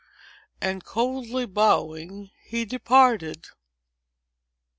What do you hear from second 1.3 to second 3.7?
bowing, he departed.